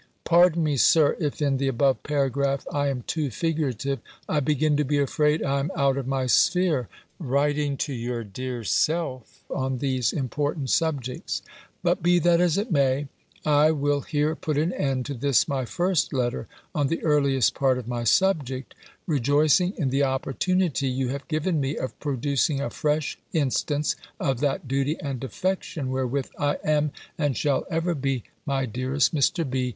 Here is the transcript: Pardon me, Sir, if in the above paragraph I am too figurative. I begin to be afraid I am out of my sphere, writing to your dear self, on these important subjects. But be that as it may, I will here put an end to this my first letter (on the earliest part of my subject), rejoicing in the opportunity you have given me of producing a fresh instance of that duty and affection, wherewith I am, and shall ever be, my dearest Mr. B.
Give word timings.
Pardon 0.23 0.63
me, 0.63 0.77
Sir, 0.77 1.15
if 1.19 1.43
in 1.43 1.57
the 1.57 1.67
above 1.67 2.01
paragraph 2.01 2.65
I 2.73 2.87
am 2.87 3.03
too 3.03 3.29
figurative. 3.29 3.99
I 4.27 4.39
begin 4.39 4.75
to 4.77 4.83
be 4.83 4.97
afraid 4.97 5.43
I 5.43 5.59
am 5.59 5.69
out 5.75 5.95
of 5.95 6.07
my 6.07 6.25
sphere, 6.25 6.89
writing 7.19 7.77
to 7.85 7.93
your 7.93 8.23
dear 8.23 8.63
self, 8.63 9.43
on 9.51 9.77
these 9.77 10.11
important 10.11 10.71
subjects. 10.71 11.43
But 11.83 12.01
be 12.01 12.17
that 12.17 12.41
as 12.41 12.57
it 12.57 12.71
may, 12.71 13.09
I 13.45 13.69
will 13.69 14.01
here 14.01 14.35
put 14.35 14.57
an 14.57 14.73
end 14.73 15.05
to 15.05 15.13
this 15.13 15.47
my 15.47 15.65
first 15.65 16.13
letter 16.13 16.47
(on 16.73 16.87
the 16.87 17.03
earliest 17.03 17.53
part 17.53 17.77
of 17.77 17.87
my 17.87 18.03
subject), 18.03 18.73
rejoicing 19.05 19.71
in 19.77 19.91
the 19.91 20.01
opportunity 20.01 20.87
you 20.87 21.09
have 21.09 21.27
given 21.27 21.59
me 21.61 21.77
of 21.77 21.99
producing 21.99 22.59
a 22.59 22.71
fresh 22.71 23.19
instance 23.33 23.95
of 24.19 24.39
that 24.39 24.67
duty 24.67 24.99
and 24.99 25.23
affection, 25.23 25.91
wherewith 25.91 26.29
I 26.39 26.57
am, 26.63 26.89
and 27.19 27.37
shall 27.37 27.67
ever 27.69 27.93
be, 27.93 28.23
my 28.47 28.65
dearest 28.65 29.13
Mr. 29.13 29.47
B. 29.47 29.69